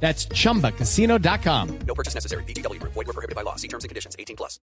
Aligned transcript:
That's 0.00 0.28
chumbacasino.com. 0.28 1.68
No 1.86 1.94
purchase 1.94 2.14
necessary. 2.14 2.44
BGW. 2.44 2.80
Void 2.82 3.06
were 3.06 3.12
prohibited 3.12 3.34
by 3.34 3.42
law. 3.42 3.56
See 3.56 3.68
terms 3.68 3.84
and 3.84 3.88
conditions. 3.88 4.14
18 4.18 4.36
plus. 4.36 4.60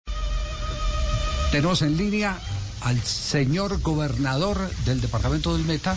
Tenemos 1.51 1.81
en 1.81 1.95
línea 1.97 2.37
al 2.81 3.01
señor 3.03 3.81
gobernador 3.81 4.69
del 4.85 4.99
departamento 5.01 5.55
del 5.55 5.65
Meta, 5.65 5.95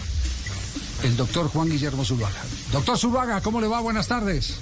el 1.03 1.17
doctor 1.17 1.49
Juan 1.49 1.69
Guillermo 1.69 2.05
Zuluaga. 2.05 2.41
Doctor 2.73 2.97
Zuluaga, 2.97 3.41
¿cómo 3.41 3.61
le 3.61 3.67
va? 3.67 3.81
Buenas 3.81 4.07
tardes. 4.07 4.59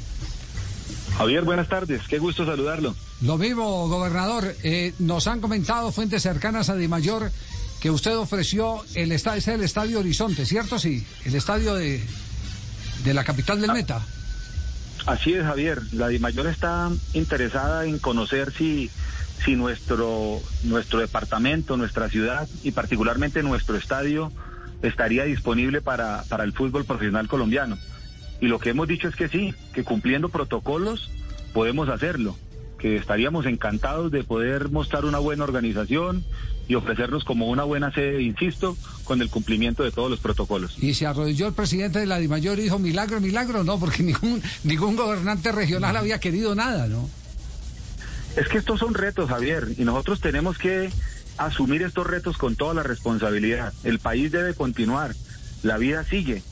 Javier, 1.17 1.45
buenas 1.45 1.69
tardes. 1.69 2.03
Qué 2.09 2.19
gusto 2.19 2.47
saludarlo. 2.47 2.95
Lo 3.21 3.37
mismo, 3.37 3.89
gobernador. 3.89 4.55
Eh, 4.63 4.95
nos 4.99 5.27
han 5.27 5.41
comentado 5.41 5.93
fuentes 5.93 6.23
cercanas 6.23 6.71
a 6.71 6.77
Di 6.77 6.89
Mayor 6.89 7.31
que 7.81 7.91
usted 7.91 8.17
ofreció 8.17 8.85
el 8.95 9.13
estadio, 9.13 9.39
es 9.39 9.49
el 9.49 9.63
estadio 9.63 9.99
Horizonte, 9.99 10.47
¿cierto? 10.47 10.79
Sí, 10.79 11.07
el 11.25 11.35
estadio 11.35 11.75
de, 11.75 12.05
de 13.05 13.15
la 13.15 13.25
capital 13.25 13.61
del 13.61 13.73
Meta. 13.73 14.05
Así 15.09 15.33
es, 15.33 15.43
Javier. 15.43 15.81
La 15.93 16.09
DIMAYOR 16.09 16.49
está 16.49 16.91
interesada 17.15 17.87
en 17.87 17.99
conocer 17.99 18.53
si, 18.53 18.91
si 19.43 19.57
nuestro, 19.57 20.39
nuestro 20.65 20.99
departamento, 20.99 21.79
nuestra 21.79 22.11
ciudad 22.11 22.47
y 22.63 22.73
particularmente 22.73 23.43
nuestro 23.43 23.79
estadio 23.79 24.31
estaría 24.83 25.25
disponible 25.25 25.81
para, 25.81 26.25
para 26.29 26.45
el 26.45 26.53
fútbol 26.53 26.85
profesional 26.85 27.27
colombiano. 27.27 27.79
Y 28.43 28.49
lo 28.49 28.59
que 28.59 28.69
hemos 28.69 28.87
dicho 28.87 29.09
es 29.09 29.17
que 29.17 29.31
sí, 29.31 29.55
que 29.73 29.83
cumpliendo 29.83 30.29
protocolos 30.29 31.11
podemos 31.55 31.89
hacerlo, 31.89 32.37
que 32.79 32.97
estaríamos 32.97 33.47
encantados 33.47 34.11
de 34.11 34.25
poder 34.25 34.71
mostrar 34.71 35.05
una 35.05 35.19
buena 35.19 35.45
organización 35.45 36.25
y 36.69 36.75
ofrecernos 36.75 37.25
como 37.25 37.49
una 37.49 37.65
buena 37.65 37.93
sede, 37.93 38.23
insisto, 38.23 38.77
con 39.05 39.23
el 39.23 39.31
cumplimiento 39.31 39.83
de 39.83 39.91
todos 39.91 40.11
los 40.11 40.21
protocolos. 40.21 40.77
Y 40.79 40.95
se 40.95 41.07
arrodilló 41.07 41.49
el 41.49 41.55
presidente 41.55 41.99
de 41.99 42.07
la 42.07 42.19
DIMAYOR 42.19 42.59
y 42.59 42.63
dijo, 42.63 42.79
milagro, 42.79 43.21
milagro, 43.21 43.65
no, 43.65 43.79
porque 43.81 44.03
ningún, 44.05 44.43
ningún 44.65 44.95
gobernante 44.95 45.51
regional 45.51 45.97
había 45.97 46.21
querido 46.21 46.55
nada, 46.55 46.87
¿no? 46.87 47.09
Es 48.37 48.49
que 48.49 48.59
estos 48.59 48.79
son 48.81 48.95
retos, 48.95 49.31
Javier, 49.31 49.69
y 49.77 49.85
nosotros 49.85 50.21
tenemos 50.21 50.59
que 50.59 50.91
asumir 51.39 51.83
estos 51.83 52.07
retos 52.07 52.37
con 52.37 52.55
toda 52.55 52.75
la 52.75 52.83
responsabilidad. 52.83 53.73
El 53.83 53.99
país 53.99 54.31
debe 54.31 54.55
continuar, 54.55 55.15
la 55.63 55.79
vida 55.79 56.05
sigue. 56.05 56.43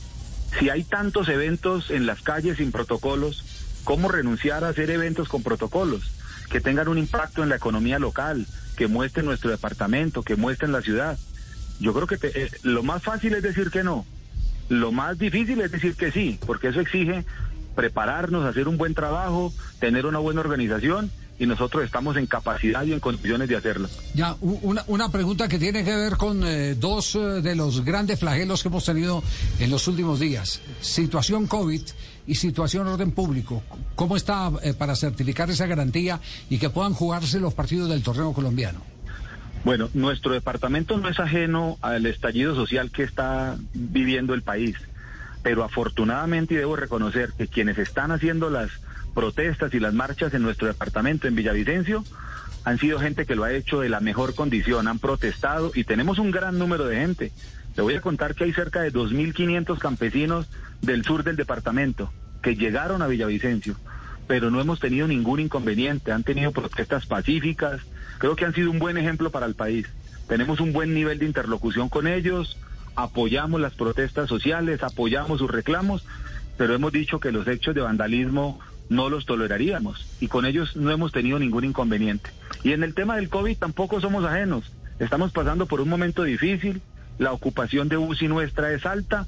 Si 0.59 0.69
hay 0.69 0.83
tantos 0.83 1.29
eventos 1.29 1.91
en 1.91 2.05
las 2.05 2.21
calles 2.21 2.57
sin 2.57 2.71
protocolos, 2.71 3.43
¿cómo 3.83 4.09
renunciar 4.09 4.63
a 4.63 4.69
hacer 4.69 4.89
eventos 4.89 5.29
con 5.29 5.43
protocolos? 5.43 6.11
Que 6.49 6.61
tengan 6.61 6.87
un 6.87 6.97
impacto 6.97 7.43
en 7.43 7.49
la 7.49 7.55
economía 7.57 7.99
local, 7.99 8.45
que 8.75 8.87
muestren 8.87 9.25
nuestro 9.25 9.49
departamento, 9.49 10.23
que 10.23 10.35
muestren 10.35 10.71
la 10.71 10.81
ciudad. 10.81 11.17
Yo 11.79 11.93
creo 11.93 12.07
que 12.07 12.17
te- 12.17 12.43
eh, 12.45 12.51
lo 12.63 12.83
más 12.83 13.03
fácil 13.03 13.33
es 13.33 13.43
decir 13.43 13.69
que 13.69 13.83
no. 13.83 14.05
Lo 14.69 14.91
más 14.91 15.17
difícil 15.17 15.59
es 15.61 15.71
decir 15.71 15.95
que 15.95 16.11
sí, 16.11 16.39
porque 16.45 16.67
eso 16.69 16.79
exige 16.81 17.25
prepararnos, 17.75 18.45
hacer 18.45 18.67
un 18.67 18.77
buen 18.77 18.93
trabajo, 18.95 19.53
tener 19.79 20.05
una 20.05 20.17
buena 20.19 20.41
organización 20.41 21.11
y 21.39 21.45
nosotros 21.45 21.83
estamos 21.83 22.17
en 22.17 22.25
capacidad 22.25 22.83
y 22.83 22.93
en 22.93 22.99
condiciones 22.99 23.47
de 23.47 23.55
hacerlo. 23.55 23.89
Ya, 24.13 24.35
una, 24.41 24.83
una 24.87 25.11
pregunta 25.11 25.47
que 25.47 25.59
tiene 25.59 25.83
que 25.83 25.95
ver 25.95 26.17
con 26.17 26.43
eh, 26.43 26.75
dos 26.75 27.15
eh, 27.15 27.19
de 27.19 27.55
los 27.55 27.85
grandes 27.85 28.19
flagelos 28.19 28.63
que 28.63 28.69
hemos 28.69 28.85
tenido 28.85 29.23
en 29.59 29.69
los 29.69 29.87
últimos 29.87 30.19
días. 30.19 30.61
Situación 30.81 31.47
COVID 31.47 31.81
y 32.25 32.35
situación 32.35 32.87
orden 32.87 33.11
público. 33.11 33.63
¿Cómo 33.95 34.17
está 34.17 34.51
eh, 34.63 34.73
para 34.73 34.95
certificar 34.95 35.49
esa 35.49 35.67
garantía 35.67 36.19
y 36.49 36.57
que 36.57 36.69
puedan 36.69 36.93
jugarse 36.93 37.39
los 37.39 37.53
partidos 37.53 37.89
del 37.89 38.01
torneo 38.01 38.33
colombiano? 38.33 38.81
Bueno, 39.63 39.89
nuestro 39.93 40.33
departamento 40.33 40.97
no 40.97 41.09
es 41.09 41.19
ajeno 41.19 41.77
al 41.81 42.05
estallido 42.05 42.55
social 42.55 42.89
que 42.89 43.03
está 43.03 43.57
viviendo 43.73 44.33
el 44.33 44.41
país, 44.41 44.75
pero 45.43 45.63
afortunadamente 45.63 46.53
y 46.53 46.57
debo 46.57 46.75
reconocer 46.75 47.33
que 47.37 47.47
quienes 47.47 47.77
están 47.77 48.11
haciendo 48.11 48.49
las 48.49 48.71
protestas 49.17 49.73
y 49.73 49.79
las 49.79 49.95
marchas 49.95 50.31
en 50.35 50.43
nuestro 50.43 50.67
departamento 50.67 51.27
en 51.27 51.33
Villavicencio 51.33 52.03
han 52.65 52.77
sido 52.77 52.99
gente 52.99 53.25
que 53.25 53.35
lo 53.35 53.45
ha 53.45 53.51
hecho 53.51 53.79
de 53.79 53.89
la 53.89 53.99
mejor 53.99 54.35
condición, 54.35 54.87
han 54.87 54.99
protestado 54.99 55.71
y 55.73 55.85
tenemos 55.85 56.19
un 56.19 56.29
gran 56.29 56.59
número 56.59 56.85
de 56.85 56.97
gente. 56.97 57.31
Le 57.75 57.81
voy 57.81 57.95
a 57.95 58.01
contar 58.01 58.35
que 58.35 58.43
hay 58.43 58.53
cerca 58.53 58.81
de 58.81 58.93
2.500 58.93 59.79
campesinos 59.79 60.47
del 60.83 61.03
sur 61.03 61.23
del 61.23 61.35
departamento 61.35 62.13
que 62.43 62.55
llegaron 62.55 63.01
a 63.01 63.07
Villavicencio 63.07 63.75
pero 64.27 64.51
no 64.51 64.61
hemos 64.61 64.79
tenido 64.79 65.07
ningún 65.07 65.39
inconveniente. 65.39 66.11
Han 66.11 66.23
tenido 66.23 66.51
protestas 66.51 67.05
pacíficas. 67.05 67.79
Creo 68.17 68.35
que 68.35 68.43
han 68.43 68.53
sido 68.53 68.69
un 68.69 68.77
buen 68.77 68.97
ejemplo 68.97 69.31
para 69.31 69.45
el 69.45 69.55
país. 69.55 69.87
Tenemos 70.27 70.59
un 70.59 70.73
buen 70.73 70.93
nivel 70.93 71.17
de 71.17 71.25
interlocución 71.25 71.87
con 71.87 72.05
ellos, 72.07 72.57
apoyamos 72.95 73.61
las 73.61 73.73
protestas 73.73 74.27
sociales, 74.27 74.83
apoyamos 74.83 75.39
sus 75.39 75.49
reclamos, 75.49 76.05
pero 76.57 76.75
hemos 76.75 76.91
dicho 76.91 77.21
que 77.21 77.31
los 77.31 77.47
hechos 77.47 77.73
de 77.73 77.79
vandalismo 77.79 78.59
no 78.89 79.09
los 79.09 79.25
toleraríamos 79.25 80.05
y 80.19 80.27
con 80.27 80.45
ellos 80.45 80.75
no 80.75 80.91
hemos 80.91 81.11
tenido 81.11 81.39
ningún 81.39 81.65
inconveniente. 81.65 82.29
Y 82.63 82.71
en 82.71 82.83
el 82.83 82.93
tema 82.93 83.15
del 83.15 83.29
COVID 83.29 83.57
tampoco 83.57 84.01
somos 84.01 84.25
ajenos. 84.25 84.71
Estamos 84.99 85.31
pasando 85.31 85.65
por 85.65 85.81
un 85.81 85.89
momento 85.89 86.23
difícil, 86.23 86.81
la 87.19 87.31
ocupación 87.31 87.89
de 87.89 87.97
UCI 87.97 88.27
nuestra 88.27 88.71
es 88.73 88.85
alta, 88.85 89.27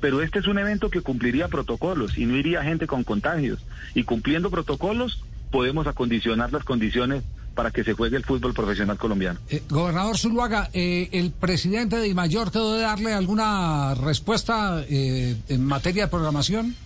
pero 0.00 0.22
este 0.22 0.38
es 0.38 0.46
un 0.46 0.58
evento 0.58 0.90
que 0.90 1.02
cumpliría 1.02 1.48
protocolos 1.48 2.16
y 2.16 2.26
no 2.26 2.36
iría 2.36 2.62
gente 2.62 2.86
con 2.86 3.04
contagios. 3.04 3.60
Y 3.94 4.04
cumpliendo 4.04 4.50
protocolos 4.50 5.24
podemos 5.50 5.86
acondicionar 5.86 6.52
las 6.52 6.64
condiciones 6.64 7.22
para 7.54 7.70
que 7.70 7.84
se 7.84 7.94
juegue 7.94 8.16
el 8.16 8.24
fútbol 8.24 8.54
profesional 8.54 8.96
colombiano. 8.96 9.40
Eh, 9.48 9.62
gobernador 9.68 10.16
Zuluaga, 10.16 10.70
eh, 10.72 11.08
¿el 11.12 11.32
presidente 11.32 11.96
de 11.96 12.14
Mayor 12.14 12.50
te 12.50 12.58
debe 12.58 12.78
darle 12.78 13.12
alguna 13.12 13.94
respuesta 13.94 14.82
eh, 14.88 15.36
en 15.48 15.64
materia 15.64 16.04
de 16.04 16.10
programación? 16.10 16.76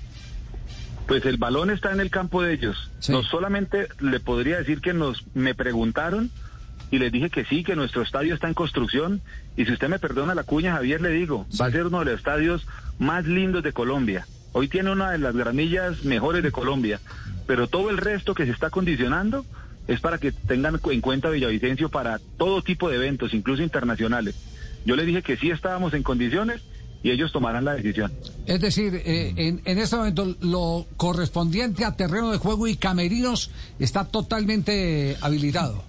Pues 1.06 1.25
el 1.26 1.37
balón 1.37 1.70
está 1.70 1.92
en 1.92 2.00
el 2.00 2.10
campo 2.10 2.42
de 2.42 2.54
ellos. 2.54 2.91
Sí. 2.98 3.12
No 3.12 3.22
solamente 3.22 3.88
le 4.00 4.20
podría 4.20 4.59
decir 4.59 4.81
que 4.81 4.94
nos 4.94 5.25
me 5.34 5.54
preguntaron 5.54 6.31
y 6.91 6.98
les 6.98 7.12
dije 7.12 7.31
que 7.31 7.44
sí, 7.44 7.65
que 7.65 7.76
nuestro 7.76 8.03
estadio 8.03 8.34
está 8.34 8.48
en 8.48 8.54
construcción. 8.54 9.20
Y 9.56 9.65
si 9.66 9.72
usted 9.72 9.88
me 9.88 9.98
perdona 9.98 10.34
la 10.34 10.44
cuña, 10.44 10.75
Javier, 10.75 11.00
le 11.00 11.10
digo, 11.10 11.47
va 11.60 11.66
a 11.66 11.70
ser 11.70 11.87
uno 11.87 12.00
de 12.00 12.06
los 12.06 12.15
estadios 12.15 12.66
más 12.98 13.26
lindos 13.26 13.62
de 13.62 13.72
Colombia. 13.72 14.26
Hoy 14.53 14.69
tiene 14.69 14.92
una 14.92 15.10
de 15.10 15.19
las 15.19 15.34
gramillas 15.34 16.04
mejores 16.04 16.42
de 16.42 16.53
Colombia, 16.53 17.00
pero 17.47 17.66
todo 17.66 17.91
el 17.91 17.98
resto 17.98 18.34
que 18.34 18.47
se 18.47 18.53
está 18.53 18.71
condicionando 18.71 19.44
es 19.88 20.00
para 20.00 20.19
que 20.19 20.32
tengan 20.32 20.81
en 20.84 21.00
cuenta 21.00 21.28
Villavicencio 21.28 21.88
para 21.88 22.21
todo 22.38 22.62
tipo 22.62 22.88
de 22.88 22.97
eventos, 22.97 23.34
incluso 23.34 23.62
internacionales. 23.62 24.36
Yo 24.86 24.97
les 24.97 25.06
dije 25.06 25.22
que 25.22 25.36
sí 25.36 25.50
estábamos 25.50 25.92
en 25.94 26.03
condiciones 26.03 26.62
y 27.04 27.10
ellos 27.12 27.31
tomarán 27.31 27.65
la 27.66 27.75
decisión. 27.75 28.10
Es 28.47 28.60
decir, 28.60 28.94
eh, 29.04 29.32
en, 29.37 29.60
en 29.65 29.78
este 29.78 29.94
momento 29.94 30.34
lo 30.41 30.87
correspondiente 30.97 31.84
a 31.84 31.94
terreno 31.94 32.32
de 32.32 32.38
juego 32.38 32.66
y 32.66 32.76
camerinos 32.76 33.50
está 33.78 34.06
totalmente 34.06 35.16
habilitado. 35.20 35.84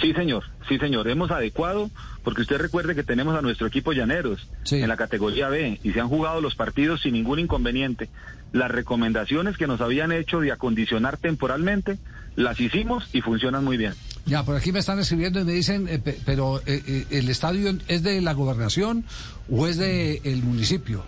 Sí, 0.00 0.12
señor, 0.12 0.42
sí, 0.68 0.76
señor. 0.78 1.08
Hemos 1.08 1.30
adecuado, 1.30 1.88
porque 2.24 2.42
usted 2.42 2.58
recuerde 2.58 2.96
que 2.96 3.04
tenemos 3.04 3.38
a 3.38 3.42
nuestro 3.42 3.68
equipo 3.68 3.92
Llaneros 3.92 4.48
Sí. 4.64 4.82
en 4.82 4.88
la 4.88 4.96
categoría 4.96 5.48
B 5.48 5.78
y 5.84 5.92
se 5.92 6.00
han 6.00 6.08
jugado 6.08 6.40
los 6.40 6.56
partidos 6.56 7.00
sin 7.02 7.12
ningún 7.14 7.38
inconveniente. 7.38 8.08
Las 8.52 8.70
recomendaciones 8.72 9.56
que 9.56 9.68
nos 9.68 9.80
habían 9.80 10.10
hecho 10.10 10.40
de 10.40 10.50
acondicionar 10.50 11.16
temporalmente, 11.16 11.96
las 12.34 12.58
hicimos 12.60 13.08
y 13.12 13.20
funcionan 13.20 13.64
muy 13.64 13.76
bien. 13.76 13.94
Ya, 14.26 14.42
por 14.42 14.56
aquí 14.56 14.72
me 14.72 14.78
están 14.78 14.98
escribiendo 14.98 15.40
y 15.40 15.44
me 15.44 15.52
dicen, 15.52 15.86
eh, 15.88 15.98
pe- 15.98 16.18
pero 16.24 16.60
eh, 16.66 16.82
eh, 16.86 17.06
¿el 17.10 17.28
estadio 17.28 17.76
es 17.88 18.02
de 18.02 18.20
la 18.22 18.32
gobernación 18.32 19.04
o 19.50 19.66
es 19.66 19.76
de 19.76 20.20
el 20.24 20.42
municipio? 20.42 21.04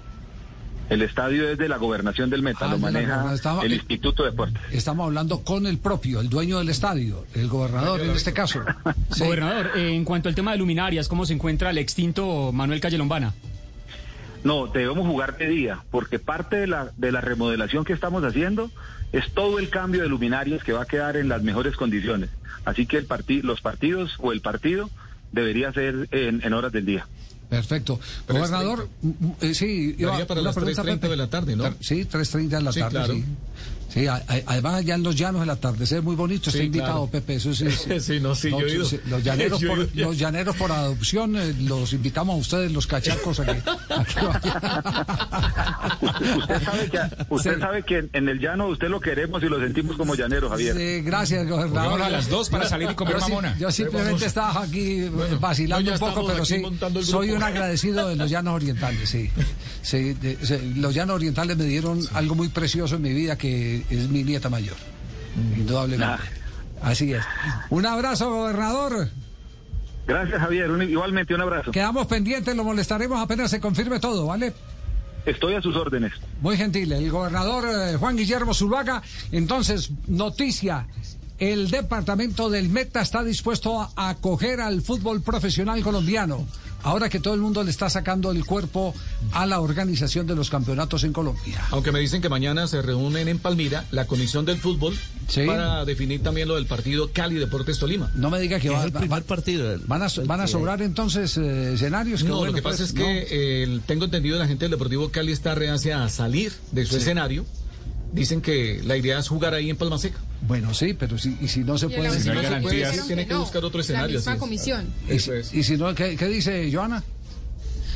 El 0.91 1.02
estadio 1.02 1.49
es 1.50 1.58
de 1.58 1.69
la 1.69 1.79
gobernación 1.79 2.31
del 2.31 2.43
Meta, 2.43 2.67
Ah, 2.67 2.69
lo 2.69 2.76
de 2.76 2.82
maneja 2.82 3.35
el 3.64 3.73
Instituto 3.73 4.23
de 4.23 4.31
Deportes. 4.31 4.62
Estamos 4.70 5.06
hablando 5.06 5.41
con 5.43 5.67
el 5.67 5.79
propio, 5.79 6.20
el 6.20 6.29
dueño 6.29 6.58
del 6.58 6.69
estadio, 6.69 7.25
el 7.35 7.49
gobernador 7.49 8.00
en 8.02 8.11
este 8.11 8.32
caso. 8.32 8.61
Sí. 9.12 9.25
Gobernador, 9.25 9.70
eh, 9.76 9.94
en 9.94 10.05
cuanto 10.05 10.29
al 10.29 10.35
tema 10.35 10.52
de 10.52 10.58
luminarias, 10.58 11.08
¿cómo 11.08 11.25
se 11.26 11.32
encuentra 11.32 11.70
el 11.70 11.79
extinto 11.79 12.52
Manuel 12.52 12.81
Calle 12.81 12.99
Lombana? 12.99 13.32
No, 14.46 14.69
debemos 14.69 15.06
jugar 15.06 15.37
de 15.37 15.48
día, 15.48 15.82
porque 15.90 16.19
parte 16.20 16.56
de 16.56 16.66
la, 16.69 16.93
de 16.96 17.10
la 17.10 17.20
remodelación 17.20 17.84
que 17.84 17.93
estamos 17.93 18.22
haciendo 18.22 18.70
es 19.12 19.31
todo 19.32 19.58
el 19.58 19.70
cambio 19.70 20.02
de 20.02 20.08
luminarias 20.08 20.62
que 20.62 20.72
va 20.72 20.82
a 20.82 20.87
quedar 20.87 21.16
en 21.16 21.28
las 21.28 21.43
mejores 21.43 21.75
condiciones. 21.76 22.31
Así 22.64 22.87
que 22.87 22.96
el 22.96 23.06
parti 23.06 23.43
los 23.43 23.60
partidos 23.60 24.14
o 24.19 24.32
el 24.32 24.40
partido 24.40 24.88
debería 25.32 25.72
ser 25.72 26.08
en, 26.12 26.43
en 26.44 26.52
horas 26.52 26.70
del 26.72 26.87
día. 26.87 27.06
Perfecto. 27.48 28.00
Gobernador, 28.28 28.88
mm, 29.02 29.10
eh, 29.40 29.54
sí, 29.54 29.94
iba- 29.98 30.25
para 30.26 30.40
las 30.43 30.54
pregunta, 30.54 30.82
3:30 30.82 30.94
Pepe. 31.00 31.08
de 31.08 31.16
la 31.16 31.26
tarde, 31.28 31.56
¿no? 31.56 31.64
Sí, 31.81 32.04
3.30 32.04 32.48
de 32.58 32.62
la 32.62 32.72
Sí, 32.72 32.81
tarde, 32.81 32.90
claro. 32.93 33.14
sí. 33.14 33.25
Sí, 33.88 34.06
a- 34.09 34.17
a- 34.17 34.23
además 34.47 34.75
allá 34.75 34.94
en 34.97 35.03
los 35.03 35.17
llanos 35.17 35.43
el 35.43 35.50
atardecer 35.50 35.99
es 35.99 36.05
muy 36.05 36.17
bonito, 36.17 36.50
está 36.50 36.59
Sí, 36.61 36.67
invitado 36.67 37.09
claro. 37.09 37.11
Pepe, 37.11 37.37
eso 37.37 37.55
sí. 37.55 37.67
Sí, 38.00 38.21
no, 38.21 38.35
sí, 38.35 38.50
yo 38.50 38.59
Los 39.09 39.23
llaneros, 39.25 39.61
Yo 39.61 39.69
por, 39.69 39.88
los 39.97 40.19
llaneros 40.19 40.56
por 40.56 40.71
adopción, 40.73 41.37
eh, 41.37 41.55
los 41.61 41.93
invitamos 41.93 42.35
a 42.35 42.38
ustedes, 42.38 42.73
los 42.73 42.87
cachacos, 42.87 43.41
aquí. 43.41 43.53
aquí 43.88 44.49
Usted 46.38 46.62
sabe 46.62 46.91
que, 46.91 46.99
usted 47.31 47.55
Sí. 47.55 47.61
sabe 47.61 47.83
que 47.85 47.99
en, 47.99 48.11
en 48.12 48.29
el 48.29 48.38
llano 48.41 48.69
usted 48.69 48.88
lo 48.88 49.00
queremos 49.00 49.43
y 49.43 49.47
lo 49.47 49.59
sentimos 49.61 49.97
como 49.97 50.15
llanero, 50.15 50.49
Javier. 50.50 50.77
Sí, 50.77 51.00
gracias, 51.03 51.47
gobernador. 51.49 52.03
A 52.03 52.11
las 52.11 52.29
dos 52.29 52.50
para 52.50 52.69
salir 52.69 52.91
y 52.91 52.94
comer 52.94 53.19
mamona. 53.21 53.56
yo 53.59 53.71
simplemente 53.71 54.27
estaba 54.27 54.62
aquí 54.62 55.00
eh, 55.05 55.11
vacilando 55.41 55.93
un 55.93 55.99
poco, 55.99 56.27
pero 56.27 56.44
sí, 56.44 56.62
soy 57.03 57.31
un 57.31 57.43
agradecido 57.43 58.09
de 58.09 58.17
los 58.17 58.31
llanos 58.31 58.55
orientales, 58.55 59.09
sí. 59.09 59.31
Sí, 59.82 60.15
de- 60.15 60.37
se- 60.44 60.61
los 60.77 60.94
llanos 60.94 61.17
orientales 61.17 61.56
me 61.56 61.65
dieron 61.65 62.00
algo 62.15 62.35
muy 62.35 62.49
precioso 62.49 62.97
en 62.97 63.03
mi 63.03 63.12
vida, 63.12 63.37
que 63.39 63.75
es 63.90 64.08
mi 64.08 64.23
nieta 64.25 64.49
mayor, 64.49 64.76
indudablemente. 65.56 66.23
Así 66.82 67.12
es. 67.12 67.25
Un 67.70 67.87
abrazo, 67.87 68.31
gobernador. 68.31 69.08
Gracias, 70.06 70.40
Javier. 70.40 70.70
Un- 70.70 70.82
igualmente, 70.82 71.34
un 71.34 71.40
abrazo. 71.40 71.70
Quedamos 71.73 72.06
pendientes, 72.06 72.55
lo 72.55 72.64
molestaremos 72.64 73.20
apenas 73.20 73.50
se 73.50 73.61
confirme 73.61 73.99
todo, 73.99 74.26
¿vale? 74.26 74.52
Estoy 75.25 75.55
a 75.55 75.62
sus 75.62 75.75
órdenes. 75.75 76.12
Muy 76.40 76.56
gentil, 76.56 76.93
el 76.93 77.11
gobernador 77.11 77.64
eh, 77.69 77.96
Juan 77.96 78.17
Guillermo 78.17 78.55
Zuluaga. 78.55 79.02
Entonces, 79.32 79.90
noticia. 80.06 80.87
El 81.38 81.69
departamento 81.70 82.49
del 82.49 82.69
Meta 82.70 83.02
está 83.02 83.22
dispuesto 83.22 83.81
a 83.94 84.08
acoger 84.08 84.61
al 84.61 84.81
fútbol 84.81 85.20
profesional 85.22 85.82
colombiano. 85.82 86.46
Ahora 86.87 87.09
que 87.09 87.19
todo 87.19 87.35
el 87.35 87.41
mundo 87.41 87.65
le 87.65 87.71
está 87.71 87.91
sacando 87.91 88.31
el 88.31 88.44
cuerpo 88.44 88.94
a 89.33 89.44
la 89.44 89.61
organización 89.61 90.27
de 90.29 90.37
los 90.37 90.50
campeonatos 90.50 91.03
en 91.03 91.12
Colombia. 91.12 91.61
Aunque 91.73 91.91
me 91.91 91.99
dicen 91.99 92.23
que 92.23 92.29
mañana 92.29 92.69
se 92.69 92.81
reúnen 92.81 93.27
en 93.27 93.41
Palmira 93.41 93.85
la 93.91 94.06
comisión 94.06 94.44
del 94.44 94.59
fútbol 94.59 94.97
Sí. 95.27 95.43
para 95.44 95.85
definir 95.85 96.23
también 96.23 96.47
lo 96.47 96.55
del 96.55 96.67
partido 96.67 97.11
Cali 97.12 97.35
Deportes 97.35 97.81
Tolima. 97.81 98.12
No 98.15 98.31
me 98.31 98.38
diga 98.38 98.61
que 98.61 98.71
va, 98.71 98.79
Es 98.79 98.85
el 98.87 98.94
va- 98.94 99.00
primer 99.00 99.25
partido. 99.25 99.77
van, 99.88 100.03
a, 100.05 100.06
van 100.27 100.41
a 100.41 100.47
sobrar 100.47 100.81
entonces 100.81 101.37
eh, 101.37 101.75
escenarios. 101.75 102.23
Qué 102.23 102.29
No, 102.29 102.37
bueno, 102.37 102.53
lo 102.53 102.56
que 102.56 102.62
pues, 102.62 102.75
pasa 102.77 102.85
es 102.85 102.94
¿no? 102.94 103.00
que 103.03 103.27
eh, 103.65 103.81
tengo 103.87 104.05
entendido 104.05 104.39
la 104.39 104.47
gente 104.47 104.67
del 104.67 104.71
Deportivo 104.71 105.09
Cali 105.11 105.32
está 105.32 105.56
reacia 105.56 106.05
a 106.05 106.09
salir 106.09 106.53
de 106.71 106.87
su 106.87 106.97
escenario. 106.99 107.44
Dicen 108.17 108.41
que 108.41 108.81
la 108.85 108.97
idea 108.97 109.19
es 109.19 109.29
jugar 109.29 109.55
ahí 109.55 109.71
en 109.71 109.77
Palma 109.77 109.99
Seca. 109.99 110.19
Bueno, 110.43 110.75
sí, 110.75 110.95
pero 110.95 111.17
si, 111.19 111.37
y 111.41 111.49
si 111.49 111.61
no 111.61 111.79
se 111.79 111.87
en 111.87 111.93
la 111.93 111.99
puede... 111.99 112.17
última 112.17 112.35
no 112.35 112.43
se 112.43 112.61
puede, 112.63 112.77
dijeron 112.77 112.95
sí, 112.95 113.07
tiene 113.07 113.27
que 113.27 113.35
no, 113.35 113.41
buscar 113.41 113.65
otro 113.65 113.79
La 113.79 113.83
escenario, 113.85 114.17
misma 114.19 114.33
así 114.33 114.37
es. 114.37 114.41
comisión. 114.41 114.87
y, 115.11 115.19
si- 115.19 115.59
y 115.59 115.63
si 115.63 115.77
no, 115.77 115.95
¿qué, 115.95 116.17
qué 116.17 116.27
dice 116.27 116.71
Joana? 116.73 117.03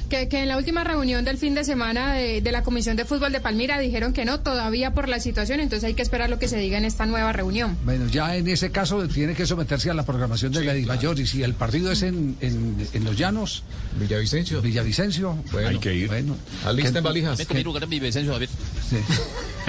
Que, 0.09 0.29
que 0.29 0.41
en 0.43 0.49
la 0.49 0.57
última 0.57 0.83
reunión 0.83 1.25
del 1.25 1.39
fin 1.39 1.55
de 1.55 1.63
semana 1.63 2.15
de, 2.15 2.41
de 2.41 2.51
la 2.51 2.65
Comisión 2.65 2.97
de 2.97 3.05
Fútbol 3.05 3.31
de 3.31 3.39
Palmira 3.41 3.79
dijeron 3.79 4.13
que 4.13 4.25
no, 4.25 4.41
todavía 4.41 4.93
por 4.93 5.09
la 5.09 5.21
situación, 5.21 5.61
entonces 5.61 5.85
hay 5.87 5.95
que 5.95 6.03
esperar 6.03 6.29
lo 6.29 6.41
que 6.41 6.49
se 6.49 6.57
diga 6.59 6.77
en 6.79 6.85
esta 6.85 7.07
nueva 7.07 7.33
reunión. 7.33 7.79
Bueno, 7.85 8.09
ya 8.09 8.35
en 8.35 8.49
ese 8.49 8.73
caso 8.73 9.07
tiene 9.07 9.35
que 9.35 9.47
someterse 9.47 9.89
a 9.89 9.95
la 9.95 10.05
programación 10.05 10.51
de 10.53 10.65
la 10.65 10.75
Mayor 10.87 11.21
y 11.21 11.29
si 11.29 11.45
el 11.45 11.55
partido 11.55 11.93
es 11.93 12.03
en, 12.03 12.35
en, 12.41 12.89
en 12.93 13.05
Los 13.05 13.17
Llanos, 13.17 13.63
Villavicencio. 14.01 14.61
Villavicencio, 14.61 15.37
Bueno, 15.53 15.69
Hay 15.69 15.79
que 15.79 15.95
ir. 15.95 16.09
bueno, 16.09 16.37
alisten 16.65 16.95
que- 16.95 17.01
valijas. 17.03 17.39
Me 17.39 17.47
conviene 17.47 17.65
lugar 17.67 17.85
en 17.85 18.27
David. 18.27 18.49
sí. 18.89 18.97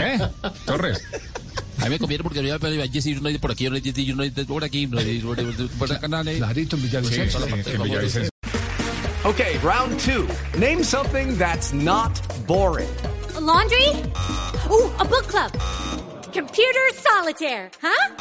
¿Eh? 0.01 0.19
Torres. 0.65 1.01
A 1.79 1.85
mí 1.85 1.89
me 1.91 1.99
conviene 1.99 2.23
porque 2.23 2.43
yo 2.43 2.59
voy 2.59 2.81
a 2.81 2.87
Jesse 2.87 3.07
United 3.17 3.39
por 3.39 3.51
aquí, 3.51 3.67
United 3.67 3.97
United 3.97 4.45
por 4.45 4.63
aquí, 4.63 4.85
United 4.85 5.23
por- 5.23 5.69
por 5.87 5.91
acá, 5.91 6.07
nada, 6.07 6.31
clarito 6.31 6.75
en 6.75 6.81
Villavicencio. 6.83 7.39
en 7.45 8.29
Okay, 9.23 9.57
round 9.63 9.99
two. 9.99 10.27
Name 10.57 10.83
something 10.83 11.37
that's 11.37 11.73
not 11.73 12.11
boring. 12.47 12.89
A 13.35 13.39
laundry? 13.39 13.87
Ooh, 14.69 14.89
a 14.99 15.05
book 15.05 15.27
club. 15.27 15.51
Computer 16.33 16.89
solitaire, 16.95 17.69
huh? 17.81 18.15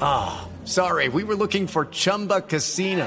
Ah, 0.00 0.46
sorry, 0.64 1.08
we 1.08 1.24
were 1.24 1.34
looking 1.36 1.66
for 1.66 1.86
Chumba 1.90 2.40
Casino. 2.42 3.06